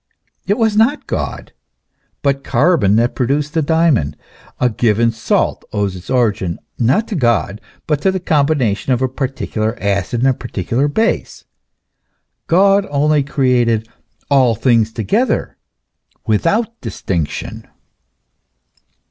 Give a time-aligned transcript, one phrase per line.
[0.47, 1.53] It was not God,
[2.23, 4.17] but carbon, that produced the diamond;
[4.59, 9.07] a given salt owes its origin, not to God, but to the combination of a
[9.07, 11.43] particular acid with a par ticular base.
[12.47, 13.87] God only created
[14.27, 15.55] all things together
[16.25, 17.67] without distinction.